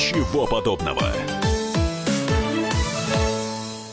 [0.00, 1.12] Ничего подобного.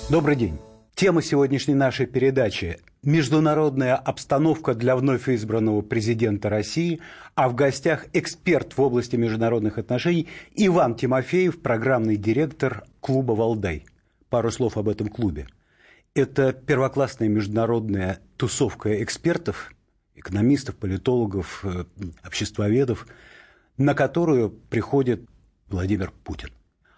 [0.09, 0.57] Добрый день.
[0.95, 7.01] Тема сегодняшней нашей передачи– международная обстановка для вновь избранного президента России,
[7.35, 13.83] а в гостях эксперт в области международных отношений Иван Тимофеев, программный директор клуба «Валдай».
[14.29, 15.47] Пару слов об этом клубе.
[16.15, 19.73] Это первоклассная международная тусовка экспертов,
[20.15, 21.83] экономистов, политологов, э,
[22.23, 23.07] обществоведов,
[23.75, 25.27] на которую приходит
[25.69, 26.49] Владимир Путин.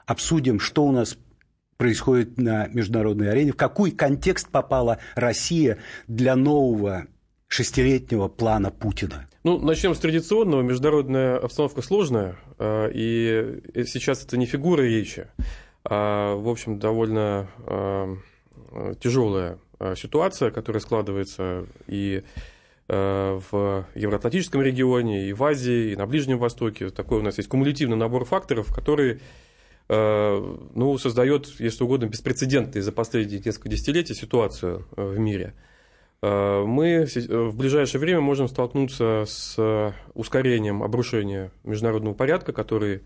[0.06, 1.18] Обсудим, что у нас
[1.78, 5.78] происходит на международной арене, в какой контекст попала Россия
[6.08, 7.08] для нового
[7.48, 9.28] шестилетнего плана Путина?
[9.44, 10.62] Ну, начнем с традиционного.
[10.62, 15.28] Международная обстановка сложная, э, и сейчас это не фигура речи,
[15.86, 18.16] а, в общем, довольно э,
[19.02, 22.24] тяжелая э, ситуация, которая складывается и
[22.90, 26.90] в Евроатлантическом регионе, и в Азии, и на Ближнем Востоке.
[26.90, 29.20] Такой у нас есть кумулятивный набор факторов, которые
[29.90, 35.56] Э, ну, создает, если угодно, беспрецедентную за последние несколько десятилетий ситуацию э, в мире.
[36.22, 43.02] Э, мы в ближайшее время можем столкнуться с ускорением обрушения международного порядка, который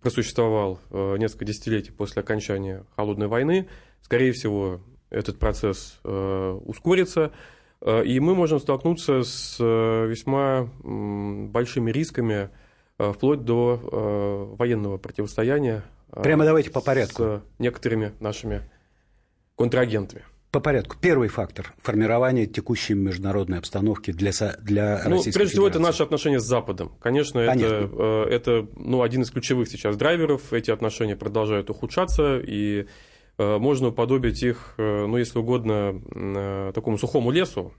[0.00, 3.68] просуществовал несколько десятилетий после окончания холодной войны.
[4.00, 7.30] Скорее всего, этот процесс ускорится,
[7.84, 12.50] и мы можем столкнуться с весьма большими рисками
[12.98, 15.82] вплоть до военного противостояния
[16.20, 17.22] Прямо давайте по порядку.
[17.22, 18.62] С некоторыми нашими
[19.56, 20.22] контрагентами.
[20.50, 20.96] По порядку.
[21.00, 26.40] Первый фактор– формирование текущей международной обстановки для, для ну, Российской Прежде всего, это наши отношения
[26.40, 26.92] с Западом.
[27.00, 30.52] Конечно, это, э, это ну, один из ключевых сейчас драйверов.
[30.52, 32.86] Эти отношения продолжают ухудшаться, и э,
[33.38, 37.72] можно уподобить их, э, ну, если угодно, такому сухому лесу,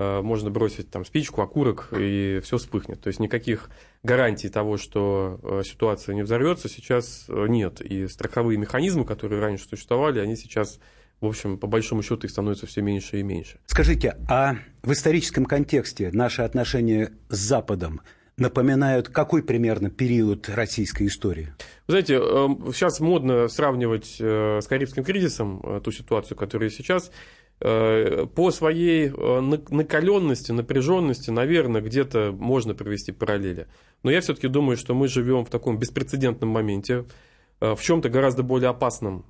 [0.00, 3.00] Э, можно бросить там спичку, окурок, и все вспыхнет.
[3.00, 3.68] То есть никаких
[4.04, 7.80] гарантий того, что э, ситуация не взорвется, сейчас э, нет.
[7.80, 10.78] И страховые механизмы, которые раньше существовали, они сейчас
[11.20, 13.58] в общем, по большому счету их становится все меньше и меньше.
[13.66, 14.54] Скажите, а
[14.84, 18.02] в историческом контексте наши отношения с Западом
[18.38, 21.52] напоминают какой примерно период российской истории?
[21.86, 22.18] Вы знаете,
[22.72, 27.10] сейчас модно сравнивать с Карибским кризисом ту ситуацию, которая сейчас.
[27.60, 29.40] Э, по своей э,
[29.70, 33.66] накаленности, напряженности, наверное, где-то можно провести параллели.
[34.04, 37.04] Но я все-таки думаю, что мы живем в таком беспрецедентном моменте,
[37.60, 39.24] э, в чем-то гораздо более опасном,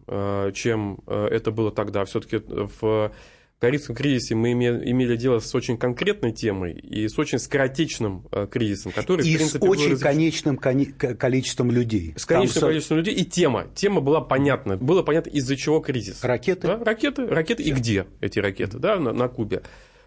[0.54, 2.04] чем это было тогда.
[2.04, 3.12] Все-таки в
[3.58, 8.92] Карибском кризисе мы имели дело с очень конкретной темой и с очень скоротечным э, кризисом,
[8.92, 12.14] который, и в принципе, с очень конечным количеством людей.
[12.16, 12.70] С конечным Там...
[12.70, 13.14] количеством людей.
[13.14, 13.66] И тема.
[13.74, 14.76] Тема была понятна.
[14.76, 16.22] Было понятно, из-за чего кризис.
[16.22, 16.68] Ракеты?
[16.68, 19.62] Да, ракеты, ракеты и где эти ракеты да, на, на Кубе.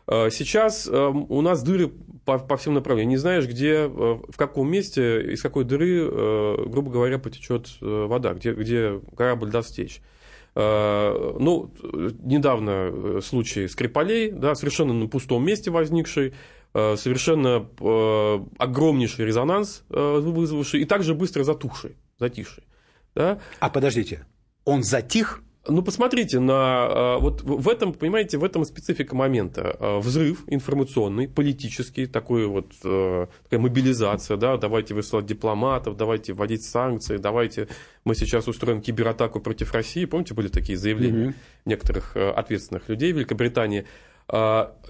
[0.07, 1.91] Э, сейчас э, у нас дыры
[2.23, 3.09] по, по всем направлениям.
[3.09, 9.01] Не знаешь, где, в каком месте, из какой дыры, грубо говоря, потечет вода, где, где
[9.17, 10.01] корабль даст течь.
[10.53, 11.73] Э, ну,
[12.23, 16.33] недавно э, случай Скрипалей, да, совершенно на пустом месте возникший,
[16.73, 17.67] э, совершенно
[18.57, 22.63] огромнейший резонанс вызвавший и также быстро затухший, затихший.
[23.15, 23.39] Да?
[23.59, 24.25] А подождите,
[24.65, 27.17] он затих ну, посмотрите на...
[27.19, 29.77] Вот в этом, понимаете, в этом специфика момента.
[30.01, 37.67] Взрыв информационный, политический, такой вот, такая мобилизация, да, давайте высылать дипломатов, давайте вводить санкции, давайте
[38.05, 40.05] мы сейчас устроим кибератаку против России.
[40.05, 41.33] Помните, были такие заявления угу.
[41.65, 43.85] некоторых ответственных людей в Великобритании.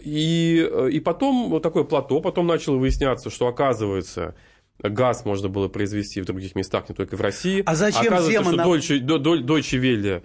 [0.03, 4.35] И, и потом вот такое плато, потом начало выясняться, что оказывается
[4.83, 7.61] газ можно было произвести в других местах, не только в России.
[7.65, 8.79] А зачем Оказывается, Земан...
[8.79, 10.23] что Deutsche, Deutsche Welle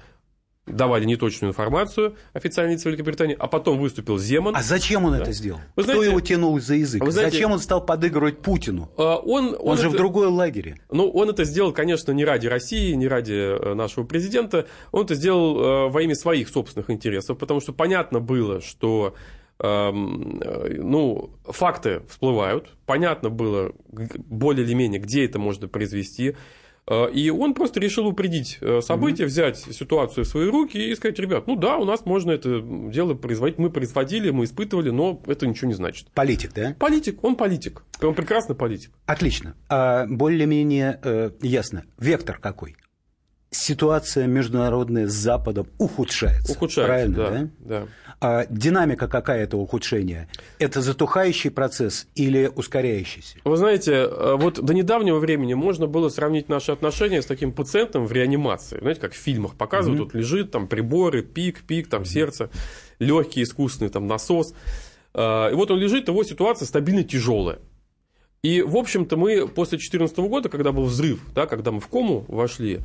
[0.67, 4.57] давали неточную информацию официальной лица Великобритании, а потом выступил Земан.
[4.57, 5.23] А зачем он да?
[5.23, 5.61] это сделал?
[5.77, 7.03] Вы Кто его тянул за язык?
[7.03, 8.91] Вы знаете, зачем он стал подыгрывать Путину?
[8.97, 10.77] А, он, он, он же это, в другой лагере.
[10.91, 14.67] Ну, он это сделал, конечно, не ради России, не ради э, нашего президента.
[14.91, 19.15] Он это сделал э, во имя своих собственных интересов, потому что понятно было, что
[19.61, 26.35] эм, э, ну, факты всплывают, понятно было более или менее, где это можно произвести.
[26.89, 31.19] Э, и он просто решил упредить э, события, взять ситуацию в свои руки и сказать,
[31.19, 35.47] ребят, ну да, у нас можно это дело производить, мы производили, мы испытывали, но это
[35.47, 36.09] ничего не значит.
[36.13, 36.77] Политик, да?
[36.79, 38.91] Политик, он политик, он прекрасный политик.
[39.07, 39.55] Отлично.
[39.69, 41.85] А более-менее э, ясно.
[41.99, 42.77] Вектор какой?
[43.51, 46.53] Ситуация международная с Западом ухудшается.
[46.53, 47.31] Ухудшается, правильно, да?
[47.31, 47.81] да?
[47.81, 47.87] да.
[48.19, 50.29] А динамика какая этого ухудшения?
[50.59, 53.39] Это затухающий процесс или ускоряющийся?
[53.45, 58.07] Вы знаете, э, вот до недавнего времени можно было сравнить наши отношения с таким пациентом
[58.07, 58.79] в реанимации.
[58.81, 60.05] Знаете, как в фильмах показывают, mm-hmm.
[60.05, 62.07] тут лежит там приборы, пик, пик, там mm-hmm.
[62.07, 62.51] сердце,
[62.99, 64.55] легкий искусственный там насос.
[65.13, 67.59] Э, и вот он лежит, его ситуация стабильно тяжелая.
[68.43, 72.25] И, в общем-то, мы после 2014 года, когда был взрыв, да, когда мы в кому
[72.29, 72.81] вошли,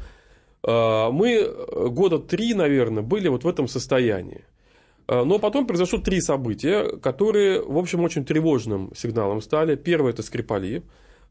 [0.63, 1.51] мы
[1.89, 4.45] года три, наверное, были вот в этом состоянии.
[5.11, 9.75] Э, но потом произошло три события, которые, в общем, очень тревожным сигналом стали.
[9.75, 10.83] Первое– это Скрипали.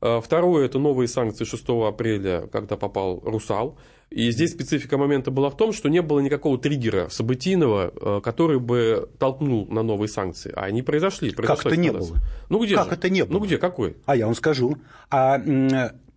[0.03, 3.79] Э, второе– это новые санкции 6 апреля, когда попал «Русал».
[4.11, 8.59] И здесь специфика момента была в том, что не было никакого триггера событийного, э, который
[8.59, 10.53] бы толкнул на новые санкции.
[10.55, 11.31] А они произошли.
[11.31, 12.19] Как это не было?
[12.49, 12.95] Ну где Как же?
[12.95, 13.39] это не было?
[13.39, 13.97] Ну где, какой?
[14.05, 14.77] А я вам скажу.
[15.11, 15.41] А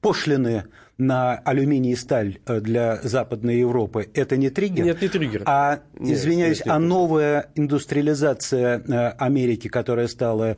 [0.02, 0.66] пошлины
[0.98, 4.86] на алюминий и сталь э, для Западной Европы– это не триггер?
[4.86, 5.44] Нет, не триггер.
[5.46, 10.58] А, нет, извиняюсь, нет, нет, а новая индустриализация э, Америки, которая стала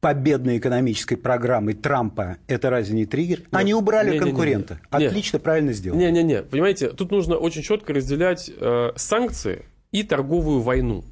[0.00, 3.40] победной экономической программой Трампа, это разве не триггер?
[3.40, 3.48] Нет.
[3.52, 4.74] Они убрали не, конкурента.
[4.74, 5.06] Не, не, не.
[5.08, 6.00] Отлично, правильно сделали.
[6.00, 11.04] Не-не-не, понимаете, тут нужно очень четко разделять э, санкции и торговую войну.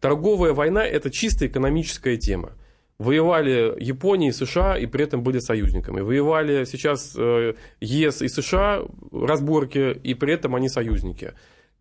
[0.00, 2.52] Торговая война– это чисто экономическая тема
[3.00, 6.02] воевали Япония и США и при этом были союзниками.
[6.02, 11.32] Воевали сейчас э, ЕС и США разборки, и при этом они союзники.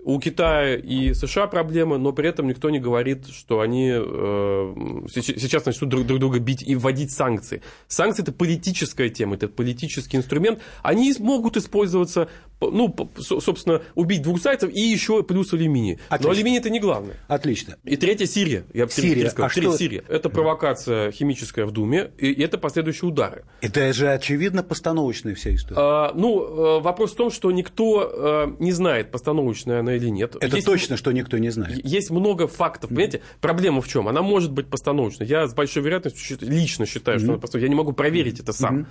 [0.02, 4.74] У Китая и США проблемы, но при этом никто не говорит, что они э,
[5.10, 7.62] сейчас начнут друг, друг друга бить и вводить санкции.
[7.88, 10.60] Санкции это политическая тема, это политический инструмент.
[10.84, 12.30] Они могут использоваться
[12.62, 16.00] ну, собственно, убить двух зайцев и еще плюс алюминий.
[16.10, 16.28] Отлично.
[16.28, 17.16] Но алюминий это не главное.
[17.28, 17.78] Отлично.
[17.84, 18.66] И третья Сирия.
[18.74, 19.30] Я Сирия.
[19.30, 19.48] Сказал.
[19.48, 19.78] А что...
[19.78, 20.04] Сирия.
[20.10, 23.46] Это провокация химическая в Думе, и это последующие удары.
[23.62, 25.80] Это же очевидно постановочная вся история.
[25.80, 30.36] А, ну, э, вопрос в том, что никто а, не знает, постановочная она или нет.
[30.40, 31.84] Это есть, точно, что никто не знает.
[31.86, 32.90] Есть много фактов.
[32.90, 34.08] Понимаете, проблема в чем?
[34.08, 35.26] Она может быть постановочной.
[35.26, 37.22] Я с большой вероятностью лично считаю, mm-hmm.
[37.22, 37.68] что она постановочная.
[37.68, 38.88] Я не могу проверить это сам.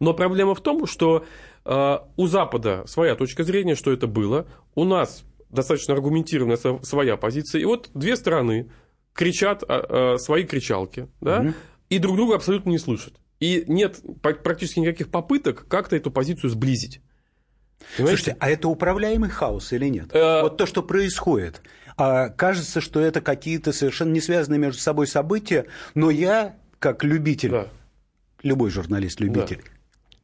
[0.00, 1.24] Но проблема в том, что
[1.64, 4.46] э, у Запада своя точка зрения, что это было.
[4.74, 7.60] У нас достаточно аргументированная своя позиция.
[7.60, 8.70] И вот две стороны
[9.12, 11.54] кричат э, свои кричалки, да, угу.
[11.90, 13.14] и друг друга абсолютно не слышат.
[13.38, 17.00] И нет практически никаких попыток как-то эту позицию сблизить.
[17.96, 18.22] Понимаете?
[18.22, 20.14] Слушайте, а это управляемый хаос или нет?
[20.14, 20.42] Э...
[20.42, 21.62] Вот то, что происходит.
[21.96, 27.50] А, кажется, что это какие-то совершенно не связанные между собой события, но я, как любитель,
[27.50, 27.66] да.
[28.42, 29.70] любой журналист-любитель, да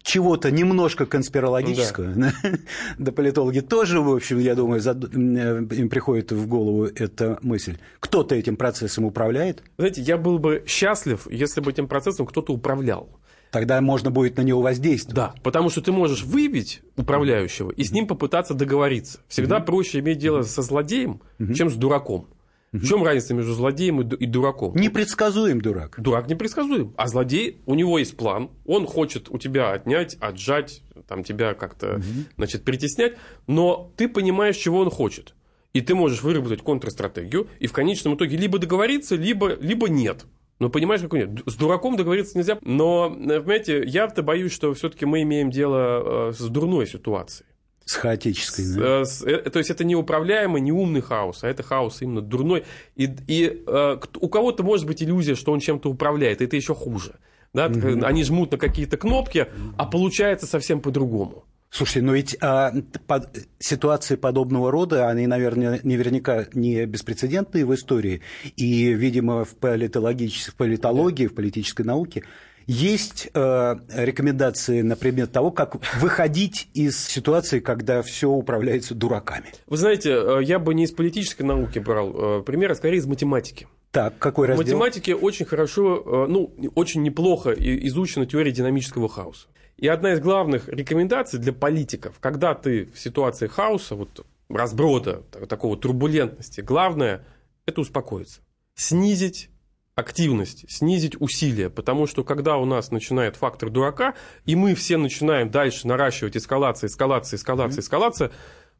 [0.08, 2.32] чего-то немножко конспирологического, да.
[2.98, 5.04] да политологи тоже, в общем, я думаю, зад...
[5.14, 7.76] им приходит в голову эта мысль.
[8.00, 9.62] Кто-то этим процессом управляет?
[9.76, 13.10] Знаете, я был бы счастлив, если бы этим процессом кто-то управлял.
[13.50, 15.16] Тогда можно будет на него воздействовать.
[15.16, 19.20] Да, потому что ты можешь выявить управляющего и с ним попытаться договориться.
[19.28, 19.64] Всегда mm-hmm.
[19.64, 21.54] проще иметь дело со злодеем, mm-hmm.
[21.54, 22.28] чем с дураком.
[22.72, 24.76] В чем разница между злодеем и дураком?
[24.76, 25.94] Непредсказуем дурак.
[25.98, 26.92] Дурак непредсказуем.
[26.98, 31.94] А злодей, у него есть план, он хочет у тебя отнять, отжать, там, тебя как-то
[31.94, 32.04] угу.
[32.36, 33.14] значит, притеснять,
[33.46, 35.34] но ты понимаешь, чего он хочет.
[35.72, 40.24] И ты можешь выработать контрстратегию, и в конечном итоге либо договориться, либо, либо нет.
[40.58, 41.42] Но понимаешь, какой нет.
[41.46, 42.58] С дураком договориться нельзя.
[42.62, 47.46] Но, понимаете, я-то боюсь, что все-таки мы имеем дело э, с дурной ситуацией.
[47.84, 49.04] С хаотической, да?
[49.04, 52.64] С, э, то есть это не управляемый, не умный хаос, а это хаос именно дурной.
[52.96, 57.14] И, и э, у кого-то может быть иллюзия, что он чем-то управляет, это еще хуже.
[57.54, 57.68] Да?
[57.68, 58.04] Угу.
[58.04, 59.46] Они жмут на какие-то кнопки,
[59.78, 61.44] а получается совсем по-другому.
[61.70, 62.72] Слушайте, но ведь а,
[63.06, 68.22] под, ситуации подобного рода, они, наверное, наверняка не беспрецедентные в истории.
[68.56, 72.24] И, видимо, в, политологической, в политологии, в политической науке
[72.68, 79.46] есть э, рекомендации на предмет того, как выходить из ситуации, когда все управляется дураками?
[79.66, 83.06] Вы знаете, э, я бы не из политической науки брал э, пример, а скорее из
[83.06, 83.68] математики.
[83.90, 84.62] Так, какой раздел?
[84.62, 89.48] В математике очень хорошо, ну, очень неплохо изучена теория динамического хаоса.
[89.78, 95.76] И одна из главных рекомендаций для политиков, когда ты в ситуации хаоса, вот разброда, такого
[95.76, 97.24] турбулентности, главное–
[97.66, 98.40] это успокоиться.
[98.74, 99.50] Снизить
[99.94, 104.14] активность, снизить усилия, потому что когда у нас начинает фактор дурака,
[104.46, 108.30] и мы все начинаем дальше наращивать эскалация, эскалация, эскалация, эскалация,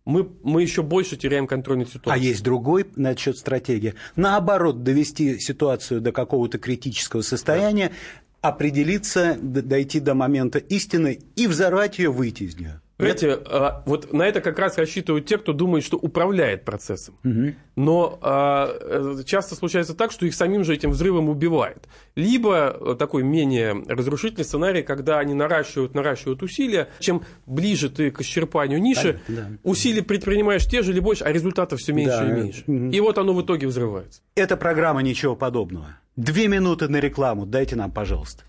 [0.04, 2.26] мы, мы еще больше теряем контроль над ситуацией.
[2.26, 3.94] А есть другой насчет стратегии.
[4.16, 7.92] Наоборот, довести ситуацию до какого-то критического состояния.
[8.40, 12.80] Определиться, дойти до момента истины и взорвать ее, выйти из нее.
[12.98, 17.16] Понимаете, а, вот на это как раз рассчитывают те, кто думает, что управляет процессом.
[17.22, 17.54] Угу.
[17.76, 21.88] Но а, э, часто случается так, что их самим же этим взрывом убивает.
[22.16, 26.88] Либо э, такой менее разрушительный сценарий, когда они наращивают, наращивают усилия.
[26.98, 29.48] Чем ближе ты к исчерпанию ниши, да, да.
[29.62, 32.28] усилий предпринимаешь те же или больше, а результатов все меньше да.
[32.28, 32.64] и меньше.
[32.66, 32.90] Угу.
[32.90, 34.22] И вот оно в итоге взрывается.
[34.34, 36.00] Эта программа ничего подобного.
[36.18, 38.42] Две минуты на рекламу дайте нам, пожалуйста.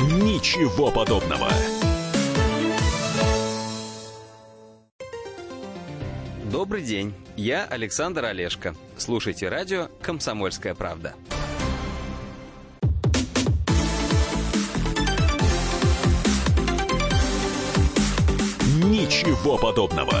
[0.00, 1.48] Ничего подобного.
[6.50, 8.74] Добрый день, я Александр Олешко.
[8.96, 11.14] Слушайте радио «Комсомольская правда».
[18.82, 20.14] Ничего подобного.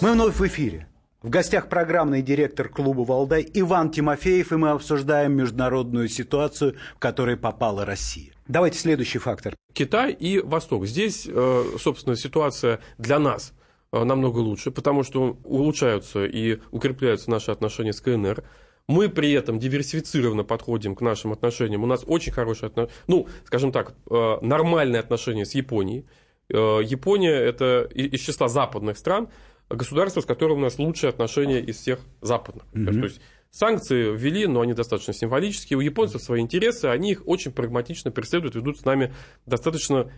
[0.00, 0.86] Мы вновь в эфире.
[1.22, 7.36] В гостях программный директор клуба «Валдай» Иван Тимофеев, и мы обсуждаем международную ситуацию, в которой
[7.36, 8.32] попала Россия.
[8.46, 9.56] Давайте следующий фактор.
[9.72, 10.86] Китай и Восток.
[10.86, 13.52] Здесь, э, собственно, ситуация для нас
[13.90, 18.44] э, намного лучше, потому что улучшаются и укрепляются наши отношения с КНР.
[18.86, 21.82] Мы при этом диверсифицированно подходим к нашим отношениям.
[21.82, 26.06] У нас очень хорошие отношения, ну, скажем так, э, нормальные отношения с Японией.
[26.50, 29.28] Япония– это из числа западных стран–
[29.68, 32.64] государство, с которым у нас лучшие отношения из всех западных.
[32.72, 33.00] Mm-hmm.
[33.00, 33.20] То есть
[33.50, 35.76] санкции ввели, но они достаточно символические.
[35.76, 39.14] У японцев свои интересы, они их очень прагматично преследуют, ведут с нами
[39.46, 40.10] достаточно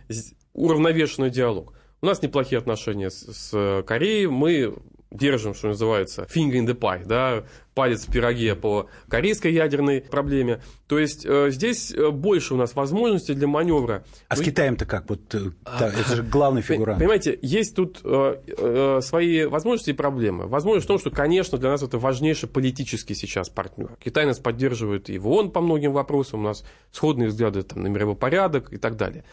[0.53, 1.73] уравновешенный диалог.
[2.01, 4.75] У нас неплохие отношения с, с Кореей, мы
[5.11, 10.61] держим, что называется, finger in the pie, да, палец в пироге по корейской ядерной проблеме.
[10.87, 14.03] То есть э, здесь э, больше у нас возможностей для маневра.
[14.27, 15.09] А с Китаем-то как?
[15.09, 16.99] Вот, э, да, это же главный фигурант.
[16.99, 20.47] Понимаете, есть тут э, э, свои возможности и проблемы.
[20.47, 23.97] Возможность в том, что, конечно, для нас это важнейший политический сейчас партнер.
[24.03, 27.87] Китай нас поддерживает и в ООН по многим вопросам, у нас сходные взгляды там, на
[27.87, 29.23] мировой порядок и так далее.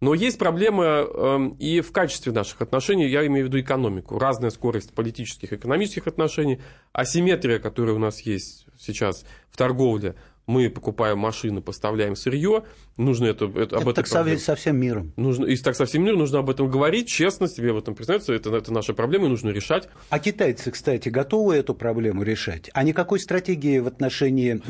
[0.00, 4.18] Но есть проблемы эм, и в качестве наших отношений, я имею в виду экономику.
[4.18, 6.60] Разная скорость политических и экономических отношений,
[6.92, 10.14] асимметрия, которая у нас есть сейчас в торговле,
[10.50, 12.64] мы покупаем машины, поставляем сырье,
[12.96, 14.04] нужно это, это, это об этом...
[14.04, 15.12] Так со всем миром.
[15.16, 18.32] Нужно, и так со всем миром нужно об этом говорить, честно себе в этом признаться,
[18.32, 19.88] это, это наша проблема, и нужно решать.
[20.08, 22.68] А китайцы, кстати, готовы эту проблему решать?
[22.74, 24.60] А никакой стратегии в отношении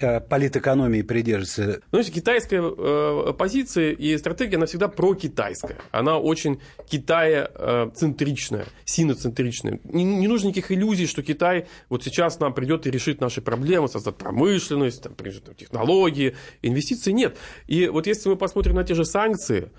[0.00, 1.80] э, политэкономии придерживаются?
[1.90, 5.78] Ну, китайская э, позиция и стратегия, она всегда прокитайская.
[5.90, 9.80] Она очень Китая-центричная, синоцентричная.
[9.84, 13.88] Не, не нужно никаких иллюзий, что Китай вот сейчас нам придет и решит наши проблемы,
[13.88, 17.12] создаст промышленность, там, технологии, инвестиции.
[17.12, 17.36] Нет.
[17.66, 19.70] И вот если мы посмотрим на те же санкции,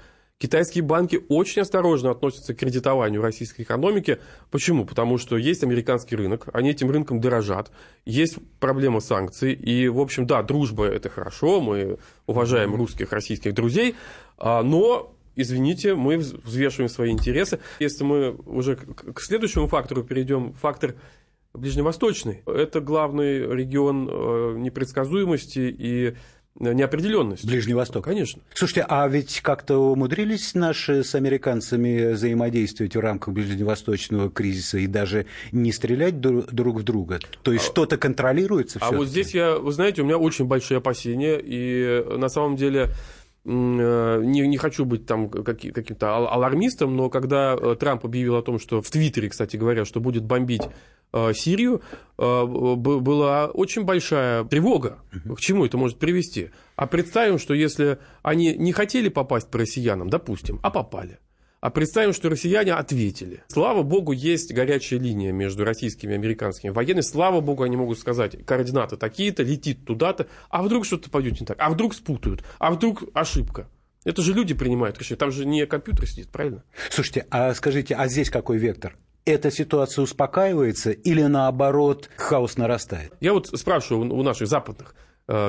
[0.41, 4.19] Китайские банки очень осторожно относятся к кредитованию российской экономики.
[4.51, 4.85] Почему?
[4.85, 7.71] Потому что есть американский рынок, они этим рынком дорожат,
[8.05, 13.95] есть проблема санкций, и, в общем, да, дружба– это хорошо, мы уважаем русских, российских друзей,
[14.37, 17.59] а, но извините, мы взвешиваем свои интересы.
[17.79, 20.95] Если мы уже к следующему фактору перейдем, фактор
[21.53, 22.43] ближневосточный.
[22.45, 26.15] Это главный регион э, непредсказуемости и
[26.59, 27.45] неопределенность.
[27.45, 28.05] Ближний Восток.
[28.05, 28.41] Конечно.
[28.53, 35.25] Слушайте, а ведь как-то умудрились наши с американцами взаимодействовать в рамках ближневосточного кризиса и даже
[35.51, 37.19] не стрелять друг в друга?
[37.43, 38.79] То есть а, что-то контролируется?
[38.81, 42.89] А вот здесь я, вы знаете, у меня очень большие опасения, и на самом деле
[42.89, 48.59] Э, не, не хочу быть там каким-то алармистом, но когда э, Трамп объявил о том,
[48.59, 50.63] что в Твиттере, кстати говоря, что будет бомбить
[51.13, 51.81] э, Сирию,
[52.17, 54.99] была очень большая тревога.
[55.35, 56.51] К чему это может привести?
[56.75, 61.19] А представим, что если они не хотели попасть по россиянам, допустим, а попали–
[61.61, 63.43] а представим, что россияне ответили.
[63.47, 67.01] Слава богу, есть горячая линия между российскими и американскими военными.
[67.01, 70.27] Слава богу, они могут сказать, координаты такие-то, летит туда-то.
[70.49, 71.57] А вдруг что-то пойдет не так?
[71.59, 72.43] А вдруг спутают?
[72.59, 73.67] А вдруг ошибка?
[74.05, 75.19] Это же люди принимают решение.
[75.19, 76.63] Там же не компьютер сидит, правильно?
[76.89, 78.95] Слушайте, а скажите, а здесь какой вектор?
[79.25, 83.13] эта ситуация успокаивается или наоборот хаос нарастает?
[83.19, 84.95] Я вот спрашиваю у наших западных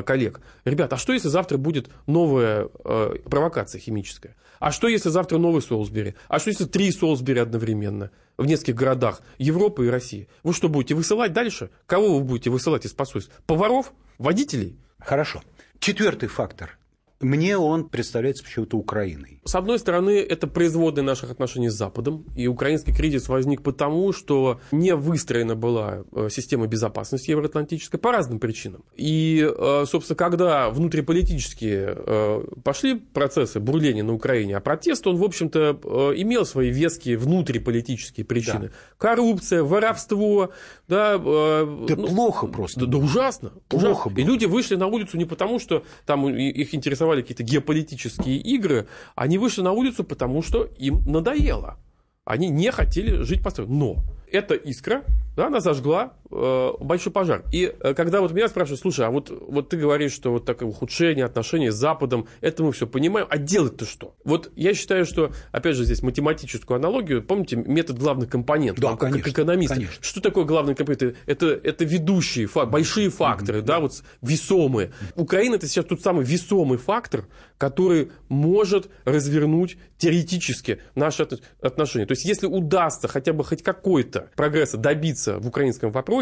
[0.05, 0.41] коллег.
[0.65, 4.37] Ребята, а что если завтра будет новая э, провокация химическая?
[4.59, 6.15] А что если завтра новый Солсбери?
[6.29, 10.29] А что если три Солсбери одновременно в нескольких городах Европы и России?
[10.43, 11.71] Вы что будете высылать дальше?
[11.87, 13.33] Кого вы будете высылать из посольств?
[13.47, 13.93] Поваров?
[14.19, 14.79] Водителей?
[14.99, 15.43] Хорошо.
[15.79, 16.80] Четвертый фактор.
[17.21, 19.41] Мне он представляется почему-то Украиной.
[19.45, 22.25] С одной стороны, это производные наших отношений с Западом.
[22.35, 28.39] И украинский кризис возник потому, что не выстроена была э, система безопасности евроатлантической по разным
[28.39, 28.85] причинам.
[28.97, 35.25] И, э, собственно, когда внутриполитические э, пошли процессы бурления на Украине, а протест, он, в
[35.25, 38.69] общем-то, имел свои веские внутриполитические причины.
[38.69, 38.75] Да.
[38.97, 40.53] Коррупция, воровство.
[40.89, 41.65] Да, да
[41.97, 42.81] ну, плохо просто.
[42.81, 43.53] Да, да ужасно.
[43.69, 44.11] Плохо ужасно.
[44.11, 44.21] Было.
[44.21, 48.87] И люди вышли на улицу не потому, что там их интересовало существовали какие-то геополитические игры,
[49.15, 51.79] они вышли на улицу, потому что им надоело.
[52.25, 53.75] Они не хотели жить по-своему.
[53.75, 55.03] Но эта искра,
[55.37, 57.45] да, она зажгла большой пожар.
[57.53, 60.69] И э, когда вот меня спрашивают, слушай, а вот, вот ты говоришь, что вот такое
[60.69, 64.15] ухудшение отношений с Западом, это мы все понимаем, а делать-то что?
[64.25, 69.23] Вот я считаю, что, опять же, здесь математическую аналогию, помните, метод главных компонентов, да, конечно,
[69.23, 69.75] как экономист.
[69.75, 69.95] Конечно.
[70.01, 71.17] Что такое главный компонент?
[71.27, 73.65] Это, это ведущие, фак, большие факторы, mm-hmm.
[73.65, 74.93] да, вот весомые.
[75.17, 77.27] Украина это сейчас тот самый весомый фактор,
[77.59, 81.27] который может развернуть теоретически наши
[81.61, 82.07] отношения.
[82.07, 86.20] То есть, если удастся хотя бы хоть какой-то прогресса добиться в украинском вопросе,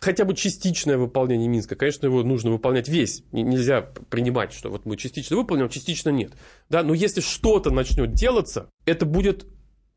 [0.00, 3.24] хотя бы частичное выполнение Минска, конечно, его нужно выполнять весь.
[3.32, 6.32] Нельзя принимать, что вот мы частично выполним, а частично нет.
[6.68, 6.82] Да?
[6.82, 9.46] Но если что-то начнет делаться, это будет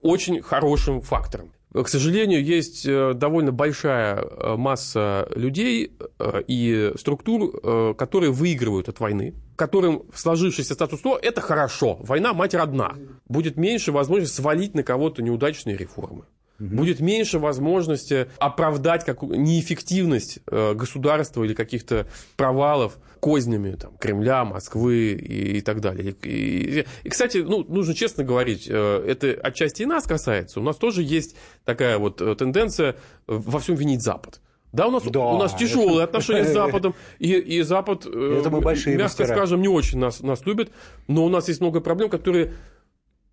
[0.02, 1.52] очень хорошим фактором.
[1.74, 9.00] К сожалению, есть э, довольно большая э, масса людей э, и структур, которые выигрывают от
[9.00, 11.98] войны, которым сложившийся статус-кво– это хорошо.
[12.02, 12.94] Война– мать родна.
[13.28, 16.26] Будет меньше возможности свалить на кого-то неудачные реформы.
[16.60, 16.76] Угу.
[16.76, 22.08] Будет меньше возможности оправдать как неэффективность э, государства или каких-то
[22.38, 26.16] провалов кознями там, Кремля, Москвы и, и так далее.
[26.24, 30.60] И, и, кстати, ну, нужно честно говорить, э, это отчасти и нас касается.
[30.60, 34.40] У нас тоже есть такая вот э, тенденция во всем винить Запад.
[34.72, 38.60] Да, у нас, да, у нас тяжелые отношения с Западом, и, и Запад, это мы
[38.60, 39.36] большие мягко мастера.
[39.38, 40.72] скажем, не очень нас, нас любит,
[41.08, 42.54] но у нас есть много проблем, которые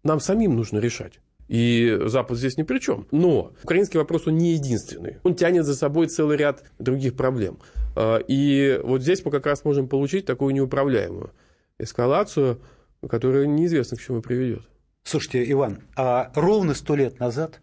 [0.03, 1.21] нам самим нужно решать.
[1.51, 3.09] И Запад здесь ни при чем.
[3.11, 5.17] Но украинский вопрос, он не единственный.
[5.25, 7.59] Он тянет за собой целый ряд других проблем.
[7.97, 11.33] А, и вот здесь мы как раз можем получить такую неуправляемую
[11.81, 12.61] эскалацию,
[13.09, 14.63] которая неизвестно к чему приведет.
[15.03, 17.61] Слушайте, Иван, а ровно сто лет назад,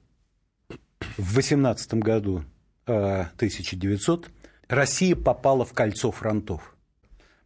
[1.18, 2.44] в 18 году
[2.84, 6.76] 1900, а, Россия попала в кольцо фронтов.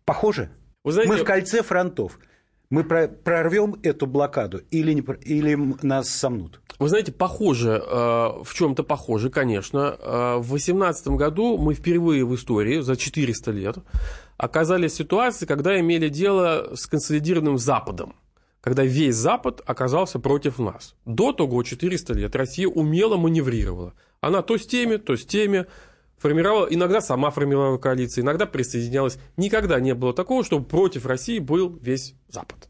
[0.06, 0.50] Похоже?
[0.84, 2.18] Вы знаете, Мы в кольце фронтов
[2.72, 6.62] мы прорвем эту блокаду или, не, или нас сомнут?
[6.80, 9.96] Вы знаете, похоже, э, в чем-то похоже, конечно.
[10.00, 13.78] Э, в 2018 году мы впервые в истории за 400 лет
[14.38, 18.16] оказались в ситуации, когда имели дело с консолидированным Западом
[18.62, 20.96] когда весь Запад оказался против нас.
[21.06, 23.96] До того 400 лет Россия умело маневрировала.
[24.22, 25.66] Она то с теми, то с теми
[26.22, 29.18] формировала, иногда сама формировала коалиции, иногда присоединялась.
[29.38, 32.70] Никогда не было такого, чтобы против России был весь Запад.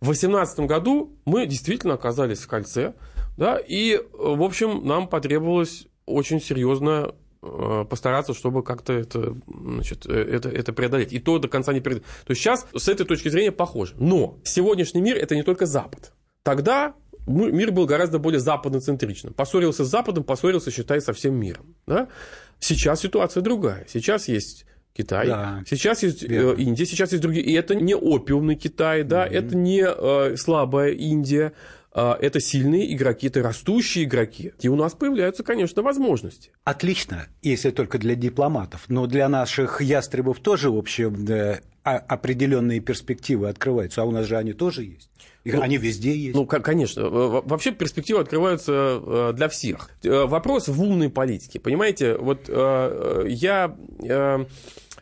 [0.00, 2.94] В 2018 году мы действительно оказались в кольце,
[3.36, 10.12] да, и, в общем, нам потребовалось очень серьезно э, постараться, чтобы как-то это, значит, э,
[10.12, 11.12] это, это преодолеть.
[11.12, 12.06] И то до конца не преодолеть.
[12.26, 13.94] То есть сейчас с этой точки зрения похоже.
[13.98, 16.12] Но сегодняшний мир это не только Запад.
[16.42, 16.94] Тогда
[17.26, 19.32] мир был гораздо более западноцентричным.
[19.32, 21.74] Поссорился с Западом, поссорился, считай, со всем миром.
[21.86, 22.08] Да?
[22.60, 23.86] Сейчас ситуация другая.
[23.88, 26.60] Сейчас есть Китай, да, сейчас есть э, верно.
[26.60, 27.44] Индия, сейчас есть другие.
[27.44, 29.32] И это не опиумный Китай, да, mm-hmm.
[29.32, 31.52] это не э, слабая Индия,
[31.92, 34.52] э, это сильные игроки, это растущие игроки.
[34.60, 36.52] И у нас появляются, конечно, возможности.
[36.62, 38.84] Отлично, если только для дипломатов.
[38.86, 44.02] Но для наших ястребов тоже, в общем, да, определенные перспективы открываются.
[44.02, 45.10] А у нас же они тоже есть.
[45.44, 46.34] Ну, Они везде есть.
[46.34, 47.08] Ну, конечно.
[47.10, 49.90] Вообще перспективы открываются э, для всех.
[50.02, 51.60] Э, вопрос в умной политике.
[51.60, 53.76] Понимаете, вот э, я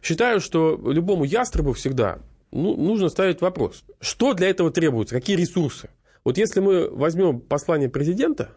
[0.03, 2.19] считаю, что любому ястребу всегда
[2.51, 3.85] ну, нужно ставить вопрос.
[4.01, 5.15] Что для этого требуется?
[5.15, 5.91] Какие ресурсы?
[6.25, 8.51] Вот если мы возьмем послание президента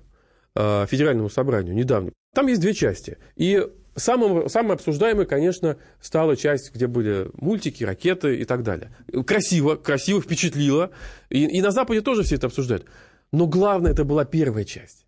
[0.55, 3.17] Федеральному собранию недавно, там есть две части.
[3.35, 8.93] И Самым, самой обсуждаемой, конечно, стала часть, где были мультики, ракеты и так далее.
[9.25, 10.91] Красиво, красиво, впечатлило.
[11.29, 12.85] И, и на Западе тоже все это обсуждают.
[13.31, 15.05] Но главное, это была первая часть.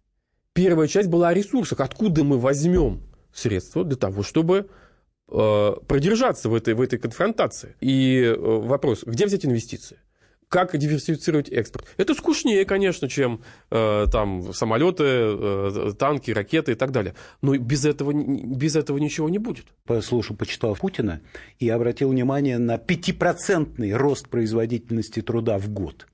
[0.54, 1.82] Первая часть была о ресурсах.
[1.82, 4.70] Откуда мы возьмем средства для того, чтобы
[5.30, 7.76] э, продержаться в этой, в этой конфронтации.
[7.82, 10.00] И э, вопрос, где взять инвестиции?
[10.50, 11.88] Как диверсифицировать экспорт.
[11.98, 17.16] Это скучнее, конечно, чем э, там самолеты, э, танки, ракеты и так далее.
[17.42, 19.66] Но без этого, без этого ничего не будет.
[19.84, 21.22] Послушал, почитал Путина
[21.60, 26.08] и обратил внимание на пятипроцентный рост производительности труда в год,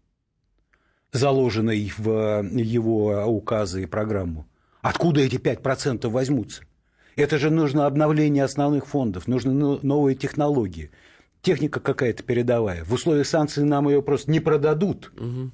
[1.12, 4.48] заложенный в его указы и программу.
[4.82, 6.64] Откуда эти 5% возьмутся?
[7.16, 10.90] Это же нужно обновление основных фондов, нужны новые технологии–
[11.44, 12.84] техника какая-то передовая.
[12.86, 15.12] В условиях санкций нам ее просто не продадут.
[15.18, 15.52] Угу.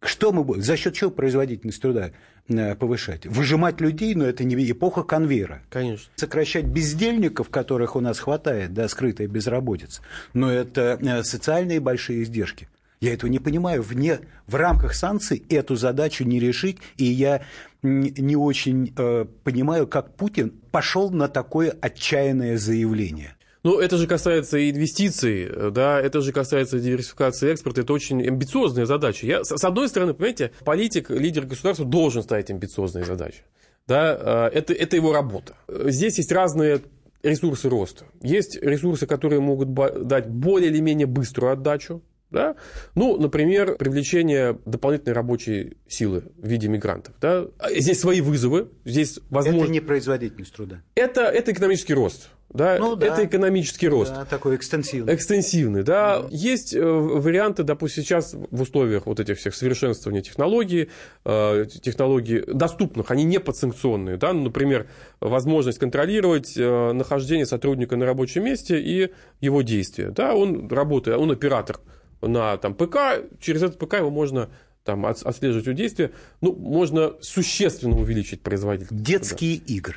[0.00, 0.62] Что мы будем?
[0.62, 2.10] За счет чего производительность труда
[2.48, 3.26] э, повышать?
[3.26, 5.62] Выжимать людей, но это не эпоха конвейера.
[5.70, 6.10] Конечно.
[6.16, 10.02] Сокращать бездельников, которых у нас хватает, да, скрытая безработица.
[10.32, 12.68] Но это э, социальные большие издержки.
[13.00, 13.82] Я этого не понимаю.
[13.82, 17.42] Вне, в рамках санкций эту задачу не решить, и я
[17.82, 23.35] не очень э, понимаю, как Путин пошел на такое отчаянное заявление.
[23.66, 29.26] Ну, это же касается инвестиций, да, это же касается диверсификации экспорта, это очень амбициозная задача.
[29.26, 33.42] Я, с одной стороны, понимаете, политик, лидер государства должен ставить амбициозные задачи.
[33.88, 35.56] Да, а, это, это его работа.
[35.66, 36.80] Здесь есть разные
[37.24, 38.04] ресурсы роста.
[38.22, 42.54] Есть ресурсы, которые могут дать более или менее быструю отдачу, да?
[42.94, 47.14] Ну, например, привлечение дополнительной рабочей силы в виде мигрантов.
[47.20, 47.46] Да?
[47.74, 49.62] Здесь свои вызовы, здесь возможно...
[49.62, 50.82] Это не производительность труда.
[50.94, 52.28] Это, это экономический рост.
[52.56, 52.78] Да?
[52.78, 53.06] Ну, да.
[53.06, 54.12] Это экономический рост.
[54.12, 55.14] Да, такой экстенсивный.
[55.14, 56.20] Экстенсивный, да.
[56.20, 56.28] Mm.
[56.30, 60.90] Есть э, варианты, допустим, сейчас в условиях вот этих всех совершенствования технологий,
[61.24, 64.16] э, технологий доступных, они не подсанкционные.
[64.16, 64.32] Да?
[64.32, 64.88] Ну, например,
[65.20, 70.10] возможность контролировать э, нахождение сотрудника на рабочем месте и его действия.
[70.10, 70.34] Да?
[70.34, 71.78] Он работает, он оператор
[72.22, 72.96] на там, ПК,
[73.40, 74.48] через этот ПК его можно
[74.84, 79.04] там, отслеживать его действия, ну, можно существенно увеличить производительность.
[79.04, 79.74] Детские да.
[79.74, 79.96] игры.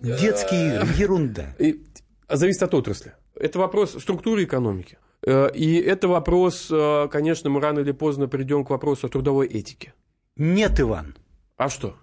[0.00, 1.54] Детские игры, ерунда.
[1.58, 1.82] И,
[2.28, 3.12] зависит от отрасли.
[3.34, 4.98] Это вопрос структуры экономики.
[5.26, 9.46] Э, и это вопрос, э, конечно, мы рано или поздно придем к вопросу о трудовой
[9.46, 9.94] этике.
[10.36, 11.16] Нет, Иван.
[11.56, 11.96] А что?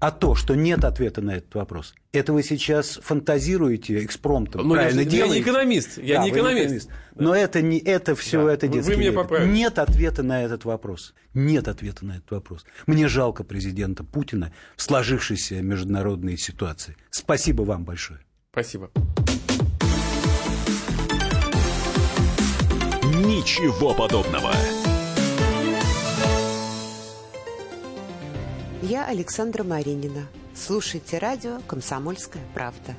[0.00, 5.00] А то, что нет ответа на этот вопрос, это вы сейчас фантазируете экспромтом, Но правильно
[5.00, 5.34] я, делаете.
[5.34, 6.64] Я не экономист, я да, не экономист.
[6.64, 6.88] Экономист.
[6.88, 7.24] Да.
[7.24, 8.54] Но это, не, это все, да.
[8.54, 9.52] это детский Вы меня поправите.
[9.52, 11.12] Нет ответа на этот вопрос.
[11.34, 12.64] Нет ответа на этот вопрос.
[12.86, 16.96] Мне жалко президента Путина в сложившейся международной ситуации.
[17.10, 18.20] Спасибо вам большое.
[18.52, 18.90] Спасибо.
[23.04, 24.54] Ничего подобного.
[28.82, 30.26] Я Александра Маринина.
[30.54, 32.96] Слушайте радио «Комсомольская правда».